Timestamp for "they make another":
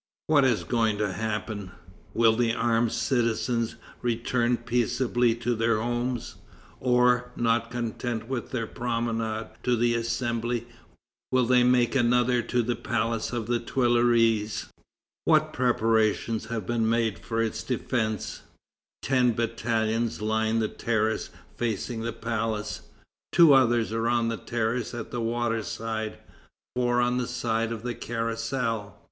11.45-12.41